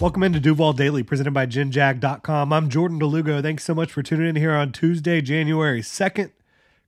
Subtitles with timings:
[0.00, 2.54] Welcome into Duval Daily, presented by GenJag.com.
[2.54, 3.42] I'm Jordan DeLugo.
[3.42, 6.30] Thanks so much for tuning in here on Tuesday, January 2nd.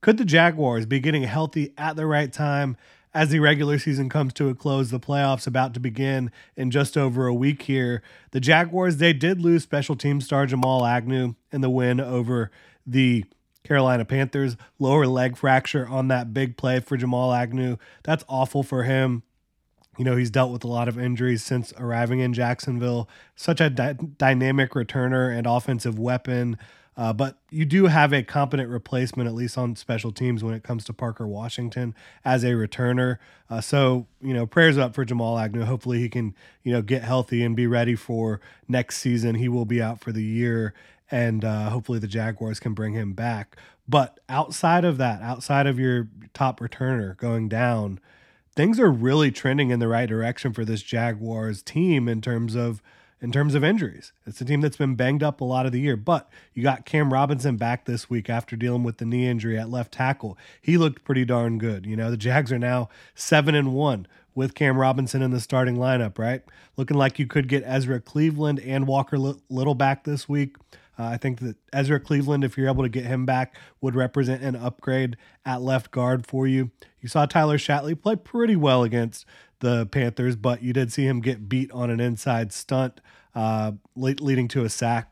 [0.00, 2.76] Could the Jaguars be getting healthy at the right time
[3.12, 4.90] as the regular season comes to a close?
[4.90, 8.00] The playoffs about to begin in just over a week here.
[8.30, 12.52] The Jaguars, they did lose special team star Jamal Agnew in the win over
[12.86, 13.24] the
[13.64, 14.56] Carolina Panthers.
[14.78, 17.76] Lower leg fracture on that big play for Jamal Agnew.
[18.04, 19.24] That's awful for him.
[20.00, 23.06] You know, he's dealt with a lot of injuries since arriving in Jacksonville.
[23.36, 26.56] Such a dy- dynamic returner and offensive weapon.
[26.96, 30.62] Uh, but you do have a competent replacement, at least on special teams, when it
[30.62, 33.18] comes to Parker Washington as a returner.
[33.50, 35.64] Uh, so, you know, prayers up for Jamal Agnew.
[35.66, 39.34] Hopefully he can, you know, get healthy and be ready for next season.
[39.34, 40.72] He will be out for the year,
[41.10, 43.54] and uh, hopefully the Jaguars can bring him back.
[43.86, 48.00] But outside of that, outside of your top returner going down,
[48.56, 52.82] things are really trending in the right direction for this Jaguars team in terms of
[53.22, 54.12] in terms of injuries.
[54.26, 56.86] It's a team that's been banged up a lot of the year, but you got
[56.86, 60.38] Cam Robinson back this week after dealing with the knee injury at left tackle.
[60.62, 61.84] He looked pretty darn good.
[61.84, 65.76] You know, the Jags are now 7 and 1 with Cam Robinson in the starting
[65.76, 66.42] lineup, right?
[66.78, 70.56] Looking like you could get Ezra Cleveland and Walker Little back this week.
[71.00, 74.42] Uh, I think that Ezra Cleveland, if you're able to get him back, would represent
[74.42, 75.16] an upgrade
[75.46, 76.70] at left guard for you.
[77.00, 79.24] You saw Tyler Shatley play pretty well against
[79.60, 83.00] the Panthers, but you did see him get beat on an inside stunt,
[83.34, 85.10] uh, leading to a sack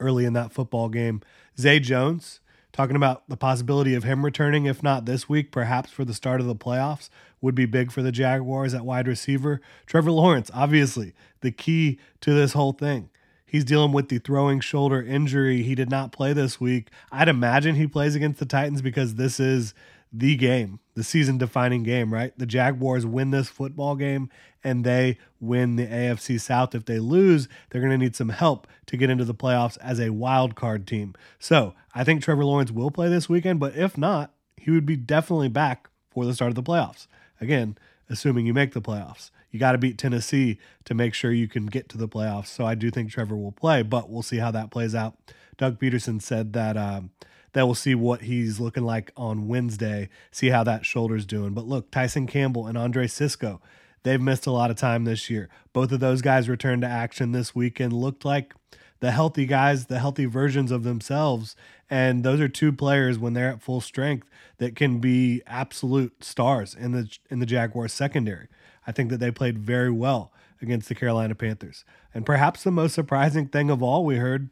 [0.00, 1.22] early in that football game.
[1.58, 2.40] Zay Jones,
[2.70, 6.42] talking about the possibility of him returning, if not this week, perhaps for the start
[6.42, 7.08] of the playoffs,
[7.40, 9.62] would be big for the Jaguars at wide receiver.
[9.86, 13.08] Trevor Lawrence, obviously, the key to this whole thing.
[13.54, 15.62] He's dealing with the throwing shoulder injury.
[15.62, 16.88] He did not play this week.
[17.12, 19.74] I'd imagine he plays against the Titans because this is
[20.12, 22.36] the game, the season defining game, right?
[22.36, 24.28] The Jaguars win this football game
[24.64, 26.74] and they win the AFC South.
[26.74, 30.00] If they lose, they're going to need some help to get into the playoffs as
[30.00, 31.14] a wild card team.
[31.38, 34.96] So I think Trevor Lawrence will play this weekend, but if not, he would be
[34.96, 37.06] definitely back for the start of the playoffs.
[37.40, 37.78] Again,
[38.08, 41.66] assuming you make the playoffs you got to beat Tennessee to make sure you can
[41.66, 42.48] get to the playoffs.
[42.48, 45.14] So I do think Trevor will play, but we'll see how that plays out.
[45.56, 47.12] Doug Pederson said that um,
[47.52, 51.54] that we'll see what he's looking like on Wednesday, see how that shoulder's doing.
[51.54, 53.62] But look, Tyson Campbell and Andre Cisco,
[54.02, 55.48] they've missed a lot of time this year.
[55.72, 57.92] Both of those guys returned to action this weekend.
[57.92, 58.54] Looked like
[59.00, 61.56] the healthy guys, the healthy versions of themselves.
[61.90, 64.28] And those are two players when they're at full strength
[64.58, 68.48] that can be absolute stars in the in the Jaguars secondary.
[68.86, 71.84] I think that they played very well against the Carolina Panthers.
[72.12, 74.50] And perhaps the most surprising thing of all, we heard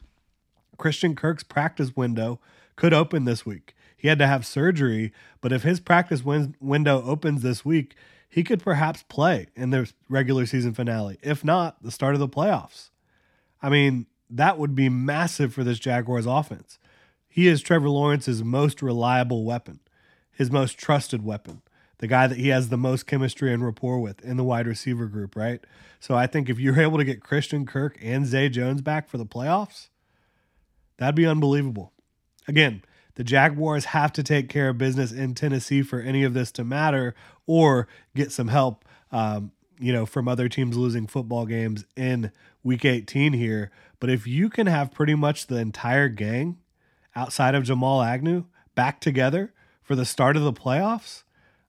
[0.77, 2.41] Christian Kirk's practice window
[2.77, 3.75] could open this week.
[3.97, 7.95] He had to have surgery, but if his practice win- window opens this week,
[8.29, 11.19] he could perhaps play in the regular season finale.
[11.23, 12.91] If not, the start of the playoffs.
[13.63, 14.07] I mean,
[14.37, 16.79] that would be massive for this Jaguars offense.
[17.29, 19.81] He is Trevor Lawrence's most reliable weapon,
[20.31, 21.63] his most trusted weapon
[22.03, 25.07] the guy that he has the most chemistry and rapport with in the wide receiver
[25.07, 25.61] group, right?
[26.01, 29.19] So I think if you're able to get Christian Kirk and Zay Jones back for
[29.19, 29.89] the playoffs,
[30.97, 31.93] that'd be unbelievable.
[32.49, 32.83] Again,
[33.15, 36.65] the Jaguars have to take care of business in Tennessee for any of this to
[36.65, 37.15] matter
[37.47, 37.87] or
[38.17, 42.33] get some help, um, you know, from other teams losing football games in
[42.63, 43.71] week 18 here.
[44.01, 46.59] But if you can have pretty much the entire gang
[47.15, 49.53] outside of Jamal Agnew back together
[49.83, 51.23] for the start of the playoffs,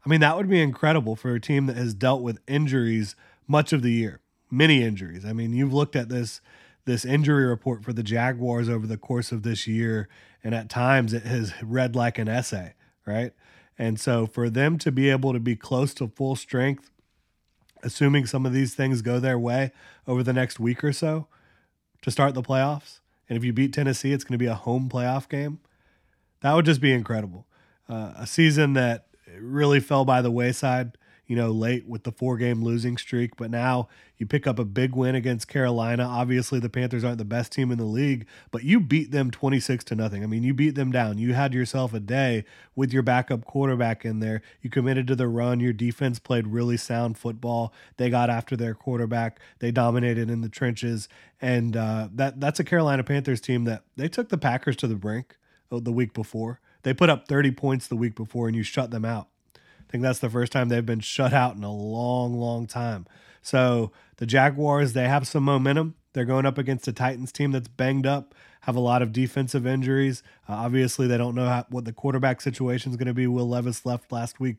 [0.06, 3.16] I mean, that would be incredible for a team that has dealt with injuries
[3.48, 4.22] much of the year,
[4.52, 5.26] many injuries.
[5.26, 6.42] I mean, you've looked at this
[6.86, 10.10] this injury report for the Jaguars over the course of this year,
[10.44, 12.74] and at times it has read like an essay,
[13.06, 13.32] right?
[13.78, 16.92] And so for them to be able to be close to full strength,
[17.84, 19.72] assuming some of these things go their way
[20.08, 21.28] over the next week or so
[22.02, 23.00] to start the playoffs,
[23.30, 25.60] and if you beat Tennessee, it's going to be a home playoff game.
[26.42, 27.48] That would just be incredible.
[27.88, 29.08] Uh, a season that
[29.40, 30.98] really fell by the wayside
[31.28, 33.38] you know, late with the four game losing streak.
[33.38, 33.88] But now
[34.18, 36.04] you pick up a big win against Carolina.
[36.04, 39.84] Obviously, the Panthers aren't the best team in the league, but you beat them 26
[39.86, 40.24] to nothing.
[40.24, 41.18] I mean, you beat them down.
[41.18, 42.44] You had yourself a day
[42.76, 44.42] with your backup quarterback in there.
[44.62, 45.60] You committed to the run.
[45.60, 47.74] Your defense played really sound football.
[47.98, 49.40] They got after their quarterback.
[49.60, 51.08] They dominated in the trenches.
[51.42, 54.96] And uh, that that's a Carolina Panthers team that they took the Packers to the
[54.96, 55.38] brink
[55.70, 56.60] the week before.
[56.84, 59.30] They put up 30 points the week before and you shut them out
[59.94, 63.06] think that's the first time they've been shut out in a long, long time.
[63.44, 65.94] So the Jaguars, they have some momentum.
[66.14, 69.68] They're going up against a Titans team that's banged up, have a lot of defensive
[69.68, 70.24] injuries.
[70.50, 73.28] Uh, obviously, they don't know how, what the quarterback situation is going to be.
[73.28, 74.58] Will Levis left last week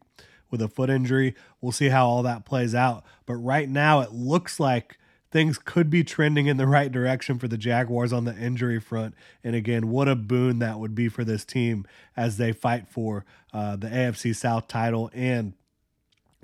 [0.52, 1.34] with a foot injury.
[1.60, 3.02] We'll see how all that plays out.
[3.26, 4.98] But right now, it looks like
[5.34, 9.16] things could be trending in the right direction for the Jaguars on the injury front.
[9.42, 13.24] And again, what a boon that would be for this team as they fight for
[13.52, 15.54] uh, the AFC South title and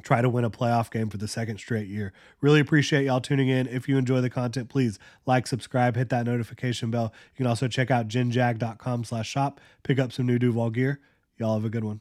[0.03, 2.13] try to win a playoff game for the second straight year.
[2.41, 3.69] Really appreciate y'all tuning in.
[3.69, 7.13] If you enjoy the content, please like, subscribe, hit that notification bell.
[7.33, 10.99] You can also check out jinjag.com slash shop, pick up some new Duval gear.
[11.39, 12.01] Y'all have a good one.